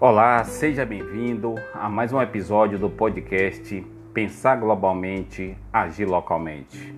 [0.00, 3.84] Olá, seja bem-vindo a mais um episódio do podcast
[4.14, 6.94] Pensar Globalmente, Agir Localmente.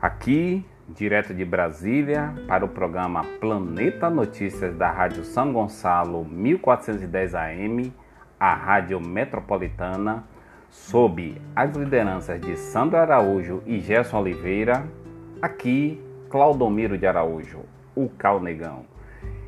[0.00, 7.92] Aqui, direto de Brasília, para o programa Planeta Notícias da Rádio São Gonçalo 1410 AM,
[8.38, 10.22] a Rádio Metropolitana,
[10.70, 14.86] sob as lideranças de Sandro Araújo e Gerson Oliveira,
[15.42, 16.00] aqui
[16.30, 17.62] Claudomiro de Araújo,
[17.92, 18.93] o Calnegão.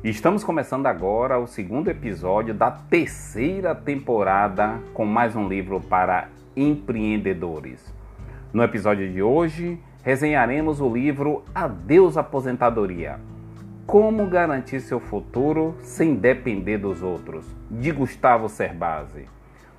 [0.03, 7.91] Estamos começando agora o segundo episódio da terceira temporada com mais um livro para empreendedores.
[8.53, 13.19] No episódio de hoje, resenharemos o livro Adeus Aposentadoria.
[13.87, 19.25] Como garantir seu futuro sem depender dos outros, de Gustavo Cerbasi.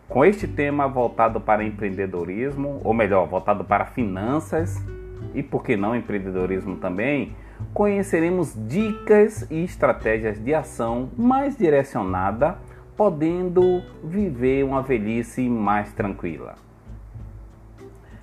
[0.09, 4.85] Com este tema voltado para empreendedorismo, ou melhor, voltado para finanças
[5.33, 7.37] e por que não empreendedorismo também,
[7.73, 12.59] conheceremos dicas e estratégias de ação mais direcionada,
[12.97, 16.57] podendo viver uma velhice mais tranquila.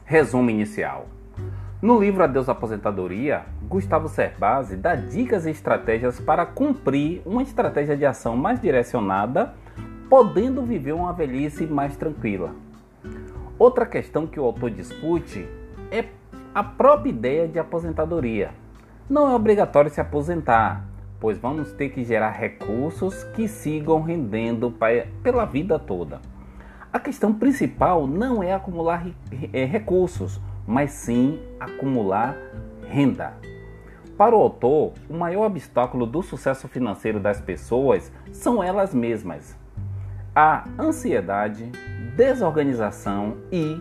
[0.04, 1.08] Resumo inicial.
[1.82, 8.06] No livro Adeus Aposentadoria, Gustavo Cerbasi dá dicas e estratégias para cumprir uma estratégia de
[8.06, 9.54] ação mais direcionada,
[10.10, 12.52] podendo viver uma velhice mais tranquila.
[13.58, 15.48] Outra questão que o autor discute
[15.92, 16.06] é
[16.54, 18.52] a própria ideia de aposentadoria
[19.10, 20.84] não é obrigatório se aposentar,
[21.20, 24.74] pois vamos ter que gerar recursos que sigam rendendo
[25.22, 26.20] pela vida toda.
[26.92, 29.06] A questão principal não é acumular
[29.54, 32.36] é, recursos, mas sim acumular
[32.88, 33.34] renda.
[34.18, 39.58] Para o autor, o maior obstáculo do sucesso financeiro das pessoas são elas mesmas.
[40.34, 41.70] A ansiedade,
[42.16, 43.80] desorganização e,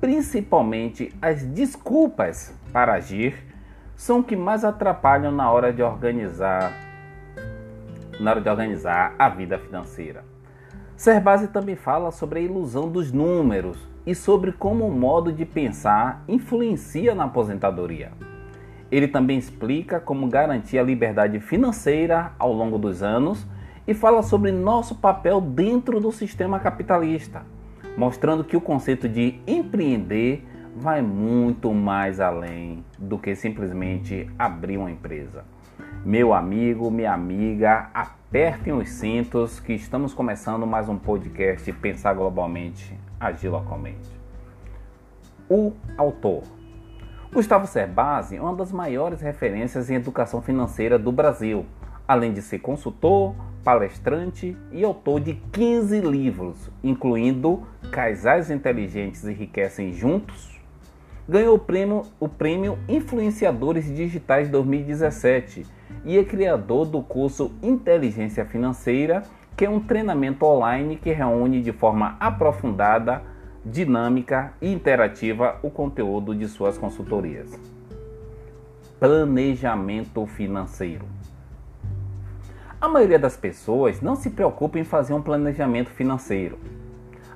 [0.00, 3.51] principalmente, as desculpas para agir
[3.96, 6.72] são o que mais atrapalham na hora de organizar
[8.20, 10.24] na hora de organizar a vida financeira.
[10.96, 16.22] Serbasi também fala sobre a ilusão dos números e sobre como o modo de pensar
[16.28, 18.12] influencia na aposentadoria.
[18.90, 23.46] Ele também explica como garantir a liberdade financeira ao longo dos anos
[23.86, 27.42] e fala sobre nosso papel dentro do sistema capitalista,
[27.96, 34.90] mostrando que o conceito de empreender vai muito mais além do que simplesmente abrir uma
[34.90, 35.44] empresa.
[36.04, 42.98] Meu amigo, minha amiga, apertem os cintos que estamos começando mais um podcast Pensar Globalmente,
[43.20, 44.10] Agir Localmente.
[45.48, 46.42] O autor.
[47.32, 51.66] Gustavo Cerbasi é uma das maiores referências em educação financeira do Brasil,
[52.08, 60.51] além de ser consultor, palestrante e autor de 15 livros, incluindo Casais Inteligentes Enriquecem Juntos,
[61.28, 65.66] ganhou o prêmio, o prêmio Influenciadores Digitais 2017
[66.04, 69.22] e é criador do curso Inteligência Financeira,
[69.56, 73.22] que é um treinamento online que reúne de forma aprofundada,
[73.64, 77.58] dinâmica e interativa o conteúdo de suas consultorias.
[78.98, 81.06] Planejamento financeiro.
[82.80, 86.58] A maioria das pessoas não se preocupa em fazer um planejamento financeiro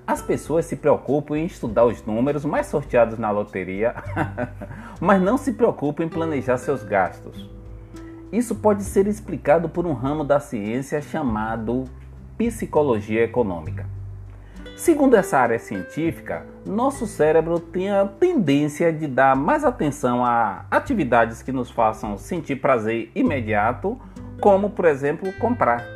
[0.06, 3.94] as pessoas se preocupam em estudar os números mais sorteados na loteria,
[5.00, 7.50] mas não se preocupam em planejar seus gastos.
[8.32, 11.84] Isso pode ser explicado por um ramo da ciência chamado
[12.38, 13.86] psicologia econômica.
[14.76, 21.42] Segundo essa área científica, nosso cérebro tem a tendência de dar mais atenção a atividades
[21.42, 23.98] que nos façam sentir prazer imediato,
[24.38, 25.95] como, por exemplo, comprar.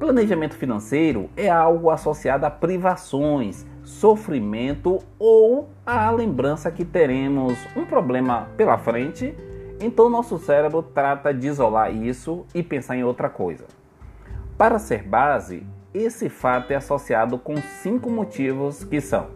[0.00, 8.48] Planejamento financeiro é algo associado a privações, sofrimento ou a lembrança que teremos um problema
[8.56, 9.34] pela frente,
[9.78, 13.66] então nosso cérebro trata de isolar isso e pensar em outra coisa.
[14.56, 19.26] Para ser base, esse fato é associado com cinco motivos que são: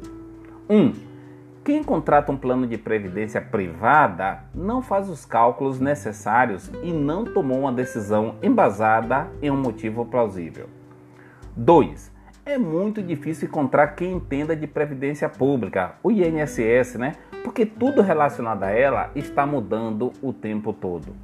[0.70, 0.74] 1.
[0.74, 0.92] Um,
[1.64, 7.60] quem contrata um plano de previdência privada não faz os cálculos necessários e não tomou
[7.60, 10.68] uma decisão embasada em um motivo plausível.
[11.56, 12.12] 2.
[12.44, 17.12] É muito difícil encontrar quem entenda de previdência pública, o INSS, né?
[17.42, 21.14] Porque tudo relacionado a ela está mudando o tempo todo.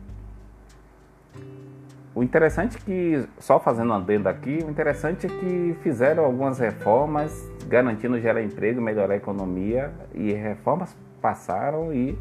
[2.12, 6.58] O interessante é que, só fazendo um adendo aqui, o interessante é que fizeram algumas
[6.58, 12.18] reformas garantindo gerar emprego, melhorar a economia, e reformas passaram e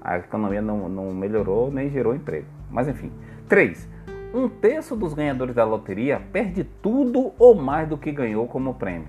[0.00, 2.46] a economia não, não melhorou nem gerou emprego.
[2.70, 3.12] Mas enfim.
[3.48, 3.86] 3.
[4.32, 9.08] Um terço dos ganhadores da loteria perde tudo ou mais do que ganhou como prêmio.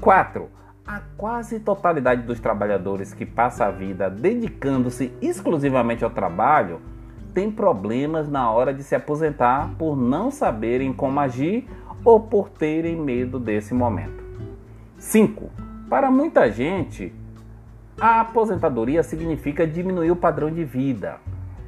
[0.00, 0.48] 4.
[0.86, 6.80] A quase totalidade dos trabalhadores que passa a vida dedicando-se exclusivamente ao trabalho
[7.36, 11.68] tem problemas na hora de se aposentar por não saberem como agir
[12.02, 14.24] ou por terem medo desse momento.
[14.96, 15.50] 5.
[15.86, 17.12] Para muita gente,
[18.00, 21.18] a aposentadoria significa diminuir o padrão de vida.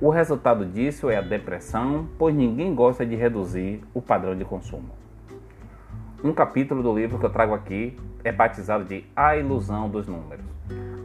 [0.00, 4.92] O resultado disso é a depressão, pois ninguém gosta de reduzir o padrão de consumo.
[6.24, 7.94] Um capítulo do livro que eu trago aqui
[8.24, 10.57] é batizado de A Ilusão dos Números.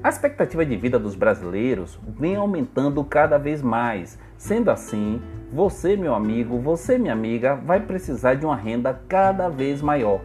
[0.03, 4.19] A expectativa de vida dos brasileiros vem aumentando cada vez mais.
[4.37, 9.81] Sendo assim, você, meu amigo, você, minha amiga, vai precisar de uma renda cada vez
[9.81, 10.19] maior.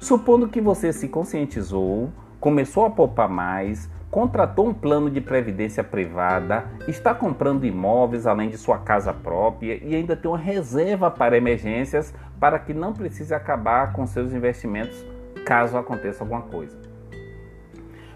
[0.00, 2.10] Supondo que você se conscientizou,
[2.40, 8.56] começou a poupar mais, contratou um plano de previdência privada, está comprando imóveis além de
[8.56, 13.92] sua casa própria e ainda tem uma reserva para emergências para que não precise acabar
[13.92, 15.04] com seus investimentos
[15.44, 16.83] caso aconteça alguma coisa.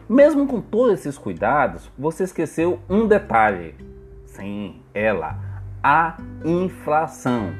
[0.08, 3.74] Mesmo com todos esses cuidados, você esqueceu um detalhe.
[4.24, 5.38] Sim, ela,
[5.82, 7.52] a inflação.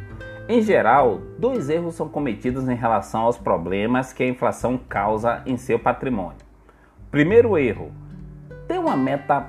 [0.48, 5.58] Em geral, dois erros são cometidos em relação aos problemas que a inflação causa em
[5.58, 6.38] seu patrimônio.
[7.10, 7.92] Primeiro erro:
[8.66, 9.46] ter uma meta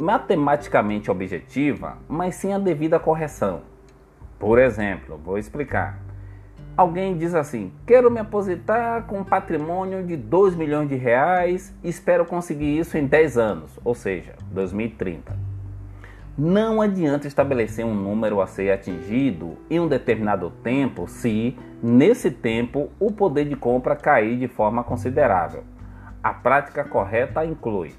[0.00, 3.60] matematicamente objetiva, mas sem a devida correção.
[4.38, 5.98] Por exemplo, vou explicar.
[6.78, 12.24] Alguém diz assim: quero me aposentar com um patrimônio de 2 milhões de reais, espero
[12.24, 15.36] conseguir isso em 10 anos, ou seja, 2030.
[16.38, 22.90] Não adianta estabelecer um número a ser atingido em um determinado tempo se, nesse tempo,
[23.00, 25.64] o poder de compra cair de forma considerável.
[26.22, 27.90] A prática correta inclui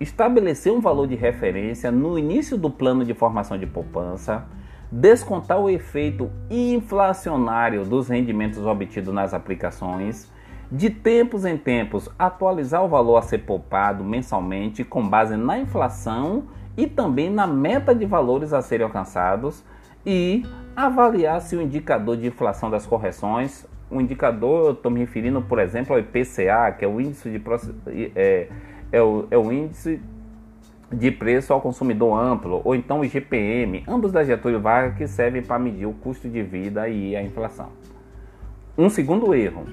[0.00, 4.46] estabelecer um valor de referência no início do plano de formação de poupança
[4.92, 10.30] descontar o efeito inflacionário dos rendimentos obtidos nas aplicações,
[10.70, 16.44] de tempos em tempos atualizar o valor a ser poupado mensalmente com base na inflação
[16.76, 19.64] e também na meta de valores a serem alcançados
[20.04, 20.44] e
[20.76, 25.94] avaliar se o indicador de inflação das correções, o indicador, estou me referindo, por exemplo,
[25.94, 27.42] ao IPCA, que é o índice de
[28.14, 28.48] é,
[28.90, 30.00] é, o, é o índice
[30.92, 35.42] de preço ao consumidor amplo, ou então o IGPM, ambos da Getúlio Vargas que servem
[35.42, 37.70] para medir o custo de vida e a inflação.
[38.76, 39.64] Um segundo erro: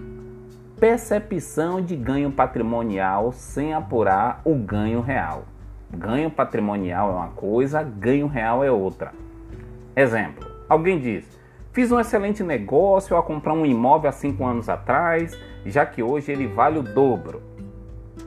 [0.79, 5.45] percepção de ganho patrimonial sem apurar o ganho real.
[5.91, 9.11] Ganho patrimonial é uma coisa, ganho real é outra.
[9.95, 11.25] Exemplo: alguém diz,
[11.73, 16.31] fiz um excelente negócio ao comprar um imóvel há cinco anos atrás, já que hoje
[16.31, 17.48] ele vale o dobro.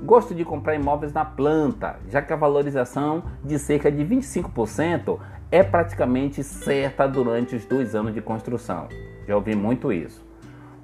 [0.04, 5.62] Gosto de comprar imóveis na planta, já que a valorização de cerca de 25% é
[5.62, 8.88] praticamente certa durante os dois anos de construção.
[9.28, 10.26] Já ouvi muito isso.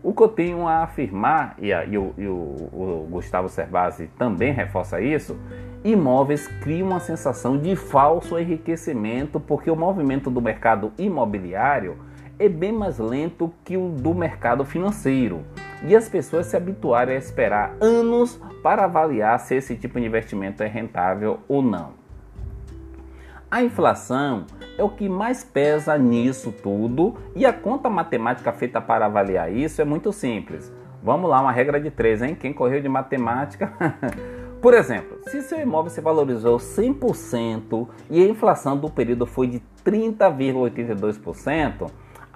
[0.05, 4.09] O que eu tenho a afirmar, e, a, e, o, e o, o, Gustavo Cerbasi
[4.17, 5.37] também reforça isso,
[5.83, 11.99] imóveis criam uma sensação de falso enriquecimento, porque o movimento do mercado imobiliário
[12.39, 15.43] é bem mais lento que o do mercado financeiro
[15.87, 20.63] e as pessoas se habituarem a esperar anos para avaliar se esse tipo de investimento
[20.63, 21.93] é rentável ou não.
[23.51, 24.45] A inflação
[24.77, 29.81] é o que mais pesa nisso tudo e a conta matemática feita para avaliar isso
[29.81, 30.73] é muito simples.
[31.03, 32.35] Vamos lá, uma regra de três, hein?
[32.35, 33.73] Quem correu de matemática?
[34.61, 39.63] Por exemplo, se seu imóvel se valorizou 100% e a inflação do período foi de
[39.85, 41.89] 30,82%,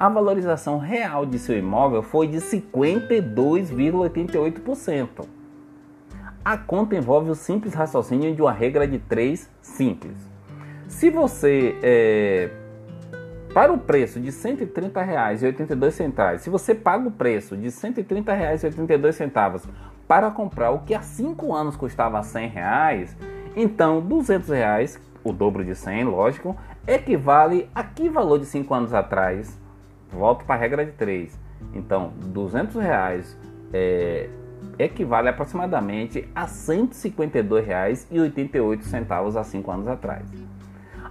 [0.03, 5.25] a valorização real de seu imóvel foi de 52,88%.
[6.45, 10.17] A conta envolve o simples raciocínio de uma regra de três simples.
[10.89, 12.51] Se você é,
[13.55, 19.69] para o preço de R$ 130,82, se você paga o preço de R$ 130,82
[20.09, 23.17] para comprar o que há 5 anos custava 100 reais,
[23.55, 26.57] então 200 reais, o dobro de 100, lógico,
[26.89, 29.62] equivale a que valor de 5 anos atrás?
[30.13, 31.41] Volto para a regra de 3.
[31.75, 33.35] Então, 200 reais
[33.73, 34.29] é,
[34.79, 40.25] equivale aproximadamente a R$ 152,88 há 5 anos atrás.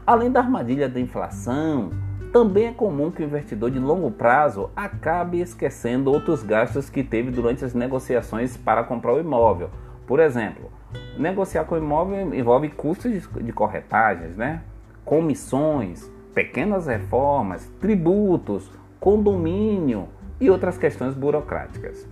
[0.05, 1.91] Além da armadilha da inflação,
[2.31, 7.31] também é comum que o investidor de longo prazo acabe esquecendo outros gastos que teve
[7.31, 9.69] durante as negociações para comprar o imóvel.
[10.07, 10.71] Por exemplo,
[11.17, 14.61] negociar com o imóvel envolve custos de corretagens, né?
[15.03, 20.07] comissões, pequenas reformas, tributos, condomínio
[20.39, 22.07] e outras questões burocráticas.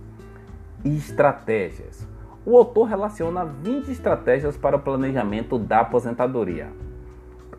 [0.84, 2.06] E estratégias.
[2.44, 6.68] O autor relaciona 20 estratégias para o planejamento da aposentadoria.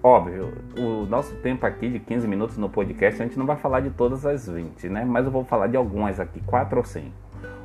[0.04, 3.80] Óbvio, o nosso tempo aqui de 15 minutos no podcast, a gente não vai falar
[3.80, 5.06] de todas as 20, né?
[5.06, 7.10] Mas eu vou falar de algumas aqui, 4 ou 5.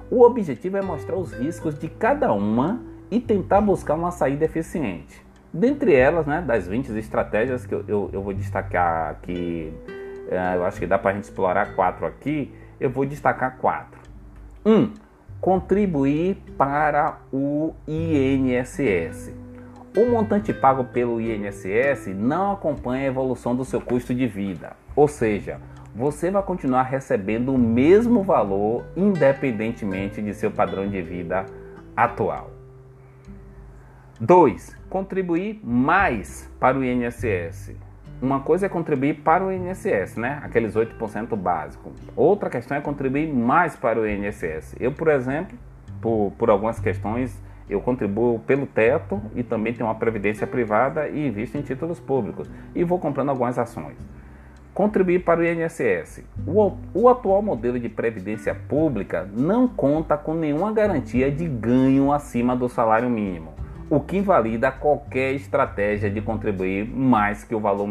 [0.09, 2.81] O objetivo é mostrar os riscos de cada uma
[3.11, 5.21] e tentar buscar uma saída eficiente.
[5.53, 9.73] Dentre elas, né, das 20 estratégias que eu, eu, eu vou destacar aqui
[10.31, 14.01] eu acho que dá para a gente explorar quatro aqui, eu vou destacar quatro.
[14.65, 14.73] 1.
[14.73, 14.93] Um,
[15.41, 19.33] contribuir para o INSS.
[19.97, 25.09] O montante pago pelo INSS não acompanha a evolução do seu custo de vida, ou
[25.09, 25.59] seja,
[25.95, 31.47] você vai continuar recebendo o mesmo valor independentemente de seu padrão de vida
[31.97, 32.51] atual.
[34.21, 34.77] 2.
[34.91, 37.75] Contribuir mais para o INSS.
[38.21, 40.41] Uma coisa é contribuir para o INSS, né?
[40.43, 41.93] Aqueles 8% básico.
[42.17, 44.75] Outra questão é contribuir mais para o INSS.
[44.81, 45.57] Eu, por exemplo,
[46.01, 51.27] por, por algumas questões, eu contribuo pelo teto e também tenho uma previdência privada e
[51.27, 52.49] invisto em títulos públicos.
[52.75, 53.99] E vou comprando algumas ações.
[54.73, 56.23] Contribuir para o INSS.
[56.47, 62.57] O, o atual modelo de previdência pública não conta com nenhuma garantia de ganho acima
[62.57, 63.55] do salário mínimo,
[63.89, 67.89] o que invalida qualquer estratégia de contribuir mais que o valor,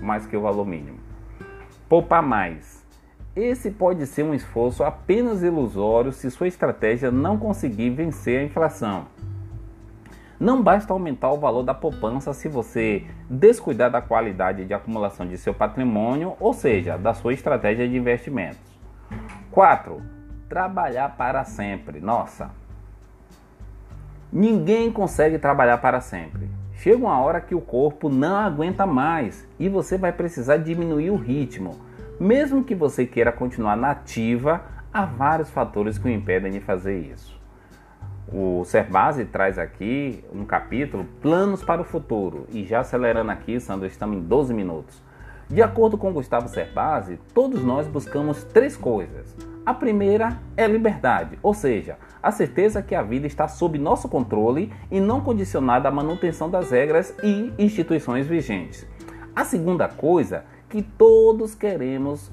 [0.00, 0.98] mais que o valor mínimo.
[1.88, 2.84] Poupar mais.
[3.34, 9.06] Esse pode ser um esforço apenas ilusório se sua estratégia não conseguir vencer a inflação.
[10.38, 15.36] Não basta aumentar o valor da poupança se você descuidar da qualidade de acumulação de
[15.36, 18.58] seu patrimônio, ou seja, da sua estratégia de investimentos.
[19.50, 20.02] 4.
[20.48, 22.00] Trabalhar para sempre.
[22.00, 22.50] Nossa,
[24.32, 26.48] ninguém consegue trabalhar para sempre.
[26.74, 31.16] Chega uma hora que o corpo não aguenta mais e você vai precisar diminuir o
[31.16, 31.78] ritmo.
[32.18, 37.38] Mesmo que você queira continuar nativa, há vários fatores que o impedem de fazer isso.
[38.32, 43.86] O Serbase traz aqui um capítulo Planos para o Futuro e já acelerando aqui, Sandro,
[43.86, 45.02] estamos em 12 minutos.
[45.48, 49.36] De acordo com Gustavo Cerbasi, todos nós buscamos três coisas.
[49.64, 54.72] A primeira é liberdade, ou seja, a certeza que a vida está sob nosso controle
[54.90, 58.86] e não condicionada à manutenção das regras e instituições vigentes.
[59.36, 62.32] A segunda coisa que todos queremos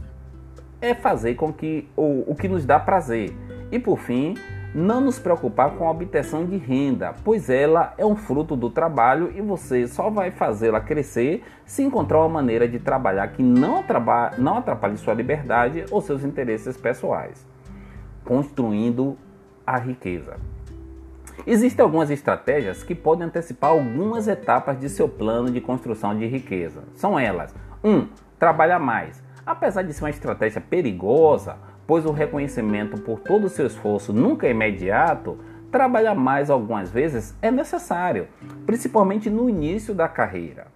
[0.81, 3.35] é fazer com que o, o que nos dá prazer.
[3.71, 4.35] E por fim,
[4.73, 9.31] não nos preocupar com a obtenção de renda, pois ela é um fruto do trabalho
[9.35, 13.83] e você só vai fazê-la crescer se encontrar uma maneira de trabalhar que não,
[14.37, 17.45] não atrapalhe sua liberdade ou seus interesses pessoais,
[18.23, 19.17] construindo
[19.65, 20.37] a riqueza.
[21.45, 26.83] Existem algumas estratégias que podem antecipar algumas etapas de seu plano de construção de riqueza.
[26.95, 27.89] São elas: 1.
[27.89, 28.07] Um,
[28.39, 29.23] trabalhar mais.
[29.45, 31.57] Apesar de ser uma estratégia perigosa,
[31.87, 35.39] pois o reconhecimento por todo o seu esforço nunca é imediato,
[35.71, 38.27] trabalhar mais algumas vezes é necessário,
[38.65, 40.67] principalmente no início da carreira.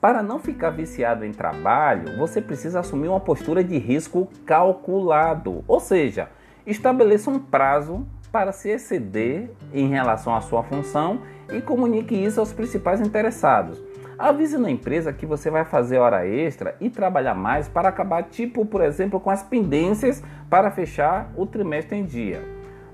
[0.00, 5.80] Para não ficar viciado em trabalho, você precisa assumir uma postura de risco calculado, ou
[5.80, 6.28] seja,
[6.66, 11.20] estabeleça um prazo para se exceder em relação à sua função
[11.52, 13.80] e comunique isso aos principais interessados.
[14.18, 18.64] Avise na empresa que você vai fazer hora extra e trabalhar mais para acabar, tipo,
[18.64, 22.40] por exemplo, com as pendências para fechar o trimestre em dia.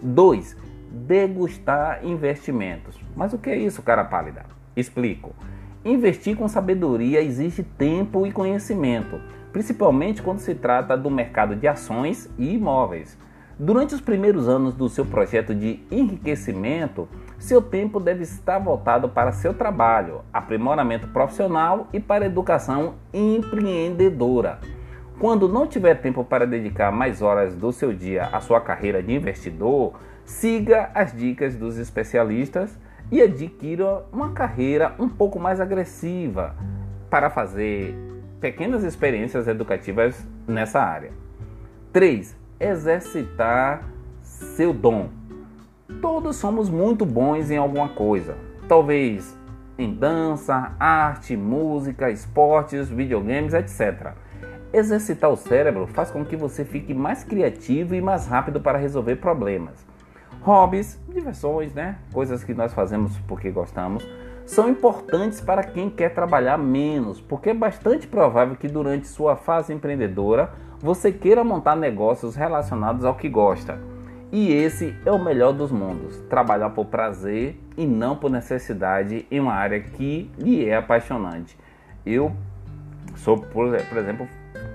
[0.00, 0.56] 2.
[0.90, 2.98] Degustar investimentos.
[3.14, 4.46] Mas o que é isso, cara pálida?
[4.74, 5.34] Explico.
[5.84, 9.20] Investir com sabedoria exige tempo e conhecimento,
[9.52, 13.18] principalmente quando se trata do mercado de ações e imóveis.
[13.58, 17.06] Durante os primeiros anos do seu projeto de enriquecimento,
[17.40, 24.60] seu tempo deve estar voltado para seu trabalho, aprimoramento profissional e para educação empreendedora.
[25.18, 29.14] Quando não tiver tempo para dedicar mais horas do seu dia à sua carreira de
[29.14, 29.94] investidor,
[30.24, 32.78] siga as dicas dos especialistas
[33.10, 36.54] e adquira uma carreira um pouco mais agressiva
[37.08, 37.96] para fazer
[38.38, 41.10] pequenas experiências educativas nessa área.
[41.92, 42.36] 3.
[42.60, 43.82] Exercitar
[44.20, 45.19] seu dom.
[46.00, 48.36] Todos somos muito bons em alguma coisa.
[48.68, 49.36] Talvez
[49.76, 54.12] em dança, arte, música, esportes, videogames, etc.
[54.72, 59.16] Exercitar o cérebro faz com que você fique mais criativo e mais rápido para resolver
[59.16, 59.84] problemas.
[60.42, 61.96] Hobbies, diversões, né?
[62.12, 64.06] Coisas que nós fazemos porque gostamos,
[64.46, 69.72] são importantes para quem quer trabalhar menos, porque é bastante provável que durante sua fase
[69.72, 73.78] empreendedora você queira montar negócios relacionados ao que gosta.
[74.32, 79.40] E esse é o melhor dos mundos: trabalhar por prazer e não por necessidade em
[79.40, 81.58] uma área que lhe é apaixonante.
[82.06, 82.32] Eu
[83.16, 84.28] sou, por, exemplo,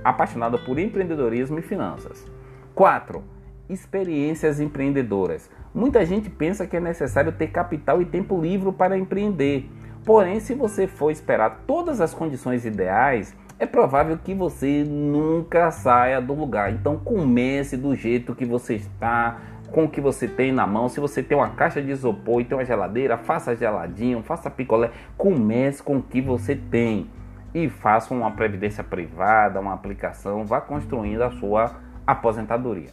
[0.03, 2.25] apaixonado por empreendedorismo e finanças.
[2.73, 3.23] 4.
[3.69, 5.49] Experiências empreendedoras.
[5.73, 9.69] Muita gente pensa que é necessário ter capital e tempo livre para empreender.
[10.05, 16.21] Porém, se você for esperar todas as condições ideais, é provável que você nunca saia
[16.21, 16.73] do lugar.
[16.73, 19.39] Então comece do jeito que você está,
[19.71, 20.89] com o que você tem na mão.
[20.89, 24.91] Se você tem uma caixa de isopor e tem uma geladeira, faça geladinho, faça picolé.
[25.17, 27.09] Comece com o que você tem
[27.53, 32.89] e faça uma previdência privada, uma aplicação, vá construindo a sua aposentadoria.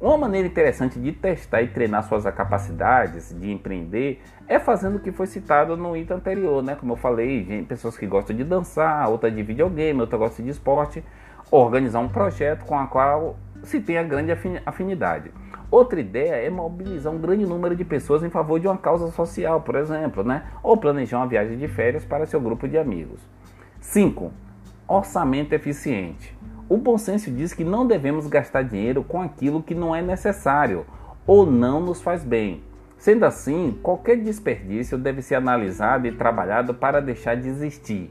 [0.00, 5.12] Uma maneira interessante de testar e treinar suas capacidades de empreender é fazendo o que
[5.12, 6.74] foi citado no item anterior, né?
[6.74, 11.02] Como eu falei, pessoas que gostam de dançar, outra de videogame, outra gosta de esporte,
[11.50, 14.32] organizar um projeto com a qual se tenha grande
[14.66, 15.30] afinidade.
[15.70, 19.60] Outra ideia é mobilizar um grande número de pessoas em favor de uma causa social,
[19.60, 20.44] por exemplo, né?
[20.62, 23.20] ou planejar uma viagem de férias para seu grupo de amigos.
[23.80, 24.32] 5.
[24.86, 26.36] Orçamento eficiente.
[26.68, 30.86] O bom senso diz que não devemos gastar dinheiro com aquilo que não é necessário
[31.26, 32.62] ou não nos faz bem.
[32.96, 38.10] Sendo assim, qualquer desperdício deve ser analisado e trabalhado para deixar de existir.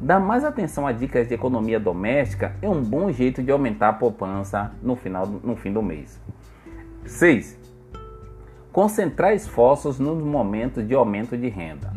[0.00, 3.92] Dar mais atenção a dicas de economia doméstica é um bom jeito de aumentar a
[3.92, 6.20] poupança no, final, no fim do mês.
[7.06, 7.56] 6.
[8.72, 11.92] Concentrar esforços nos momentos de aumento de renda.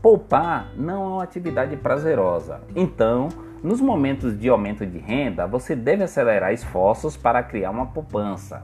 [0.00, 2.62] Poupar não é uma atividade prazerosa.
[2.74, 3.28] Então,
[3.62, 8.62] nos momentos de aumento de renda, você deve acelerar esforços para criar uma poupança.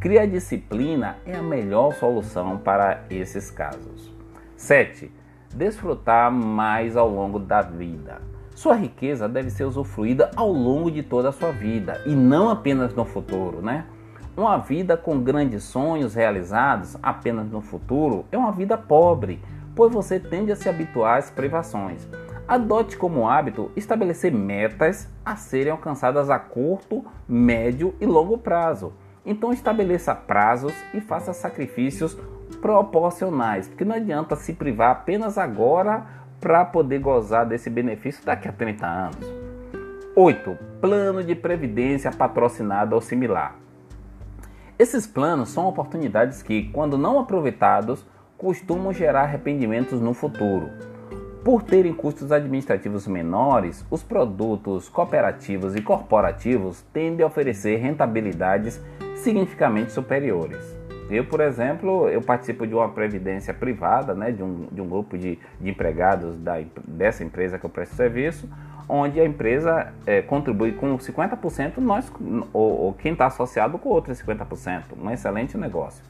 [0.00, 4.12] Criar disciplina é a melhor solução para esses casos.
[4.56, 5.12] 7.
[5.54, 8.20] Desfrutar mais ao longo da vida.
[8.52, 12.94] Sua riqueza deve ser usufruída ao longo de toda a sua vida e não apenas
[12.94, 13.86] no futuro, né?
[14.36, 19.40] Uma vida com grandes sonhos realizados apenas no futuro é uma vida pobre,
[19.74, 22.08] pois você tende a se habituar às privações.
[22.52, 28.92] Adote como hábito estabelecer metas a serem alcançadas a curto, médio e longo prazo.
[29.24, 32.14] Então estabeleça prazos e faça sacrifícios
[32.60, 36.04] proporcionais, porque não adianta se privar apenas agora
[36.42, 39.34] para poder gozar desse benefício daqui a 30 anos.
[40.14, 40.58] 8.
[40.78, 43.56] Plano de previdência patrocinado ou similar.
[44.78, 48.04] Esses planos são oportunidades que, quando não aproveitados,
[48.36, 50.91] costumam gerar arrependimentos no futuro.
[51.44, 58.80] Por terem custos administrativos menores, os produtos cooperativos e corporativos tendem a oferecer rentabilidades
[59.16, 60.60] significativamente superiores.
[61.10, 65.18] Eu, por exemplo, eu participo de uma previdência privada, né, de, um, de um grupo
[65.18, 68.48] de, de empregados da, dessa empresa que eu presto serviço,
[68.88, 72.10] onde a empresa é, contribui com 50%, nós,
[72.52, 74.82] ou, ou quem está associado com outros 50%.
[74.96, 76.04] Um excelente negócio.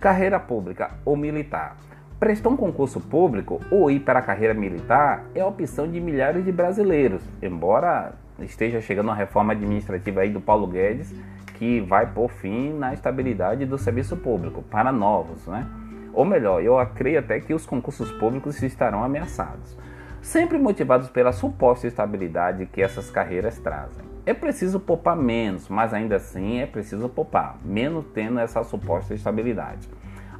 [0.00, 1.76] Carreira pública ou militar.
[2.20, 6.44] Prestar um concurso público ou ir para a carreira militar é a opção de milhares
[6.44, 11.14] de brasileiros, embora esteja chegando uma reforma administrativa aí do Paulo Guedes
[11.54, 15.66] que vai por fim na estabilidade do serviço público para novos, né?
[16.12, 19.78] Ou melhor, eu creio até que os concursos públicos estarão ameaçados,
[20.20, 24.04] sempre motivados pela suposta estabilidade que essas carreiras trazem.
[24.26, 29.88] É preciso poupar menos, mas ainda assim é preciso poupar, menos tendo essa suposta estabilidade.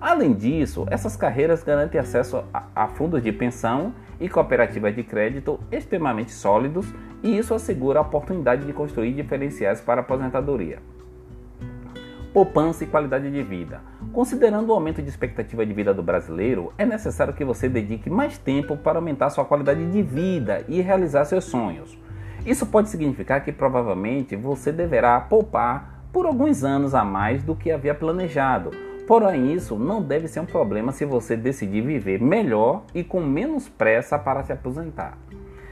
[0.00, 6.32] Além disso, essas carreiras garantem acesso a, fundos de pensão e cooperativas de crédito extremamente
[6.32, 6.86] sólidos
[7.22, 10.78] e isso assegura a oportunidade de construir diferenciais para a aposentadoria
[12.32, 13.80] poupança e qualidade de vida.
[14.12, 18.38] Considerando o aumento de expectativa de vida do brasileiro, é necessário que você dedique mais
[18.38, 21.98] tempo para aumentar sua qualidade de vida e realizar seus sonhos.
[22.46, 27.70] Isso pode significar que provavelmente você deverá poupar por alguns anos a mais do que
[27.70, 28.89] havia planejado.
[29.10, 33.68] Porém, isso não deve ser um problema se você decidir viver melhor e com menos
[33.68, 35.18] pressa para se aposentar.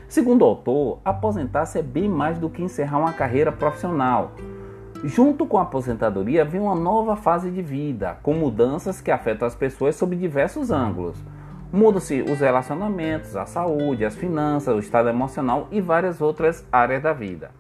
[0.09, 4.33] Segundo o autor, aposentar-se é bem mais do que encerrar uma carreira profissional.
[5.05, 9.55] Junto com a aposentadoria vem uma nova fase de vida, com mudanças que afetam as
[9.55, 11.16] pessoas sob diversos ângulos.
[11.72, 17.12] Mudam-se os relacionamentos, a saúde, as finanças, o estado emocional e várias outras áreas da
[17.12, 17.53] vida.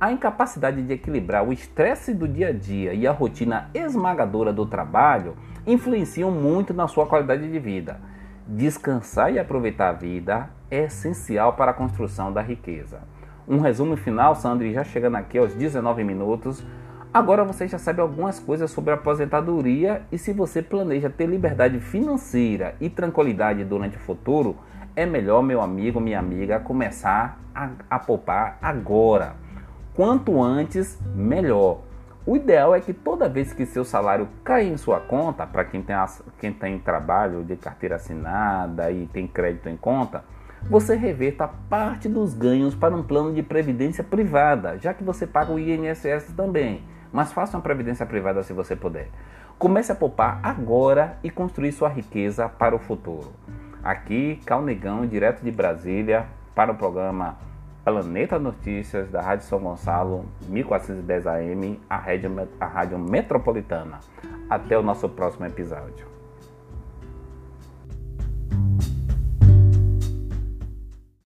[0.00, 4.64] A incapacidade de equilibrar o estresse do dia a dia e a rotina esmagadora do
[4.64, 5.36] trabalho
[5.66, 8.00] influenciam muito na sua qualidade de vida.
[8.46, 13.00] Descansar e aproveitar a vida é essencial para a construção da riqueza.
[13.46, 16.64] Um resumo final, Sandri, já chegando aqui aos 19 minutos.
[17.12, 21.78] Agora você já sabe algumas coisas sobre a aposentadoria e se você planeja ter liberdade
[21.78, 24.56] financeira e tranquilidade durante o futuro,
[24.96, 29.49] é melhor, meu amigo, minha amiga, começar a, a poupar agora.
[29.94, 31.80] Quanto antes, melhor.
[32.24, 35.82] O ideal é que toda vez que seu salário cai em sua conta, para quem
[35.82, 35.96] tem,
[36.38, 40.22] quem tem trabalho de carteira assinada e tem crédito em conta,
[40.68, 45.52] você reverta parte dos ganhos para um plano de previdência privada, já que você paga
[45.52, 46.84] o INSS também.
[47.12, 49.08] Mas faça uma previdência privada se você puder.
[49.58, 53.32] Comece a poupar agora e construir sua riqueza para o futuro.
[53.82, 57.36] Aqui, Calnegão, direto de Brasília, para o programa
[57.90, 63.98] Planeta Notícias da Rádio São Gonçalo, 1410 AM, a rádio, a rádio metropolitana.
[64.48, 66.09] Até o nosso próximo episódio.